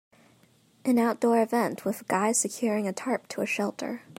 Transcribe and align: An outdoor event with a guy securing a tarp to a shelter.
An 0.83 0.97
outdoor 0.97 1.43
event 1.43 1.85
with 1.85 2.01
a 2.01 2.03
guy 2.05 2.31
securing 2.31 2.87
a 2.87 2.91
tarp 2.91 3.27
to 3.27 3.41
a 3.41 3.45
shelter. 3.45 4.01